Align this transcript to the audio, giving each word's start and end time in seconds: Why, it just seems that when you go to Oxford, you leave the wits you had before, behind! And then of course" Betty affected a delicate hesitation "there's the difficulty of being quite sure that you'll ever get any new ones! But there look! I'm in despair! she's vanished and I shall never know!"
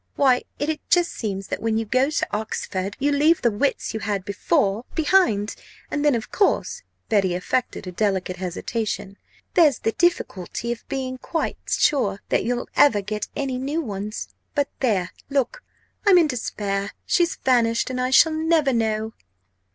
Why, 0.15 0.45
it 0.57 0.81
just 0.89 1.11
seems 1.11 1.49
that 1.49 1.61
when 1.61 1.77
you 1.77 1.85
go 1.85 2.09
to 2.09 2.27
Oxford, 2.35 2.95
you 2.97 3.11
leave 3.11 3.43
the 3.43 3.51
wits 3.51 3.93
you 3.93 3.99
had 3.99 4.25
before, 4.25 4.83
behind! 4.95 5.53
And 5.91 6.03
then 6.03 6.15
of 6.15 6.31
course" 6.31 6.81
Betty 7.07 7.35
affected 7.35 7.85
a 7.85 7.91
delicate 7.91 8.37
hesitation 8.37 9.15
"there's 9.53 9.77
the 9.77 9.91
difficulty 9.91 10.71
of 10.71 10.89
being 10.89 11.19
quite 11.19 11.59
sure 11.67 12.19
that 12.29 12.43
you'll 12.43 12.67
ever 12.75 13.03
get 13.03 13.27
any 13.35 13.59
new 13.59 13.79
ones! 13.79 14.29
But 14.55 14.69
there 14.79 15.11
look! 15.29 15.61
I'm 16.03 16.17
in 16.17 16.25
despair! 16.25 16.93
she's 17.05 17.35
vanished 17.35 17.91
and 17.91 18.01
I 18.01 18.09
shall 18.09 18.33
never 18.33 18.73
know!" 18.73 19.13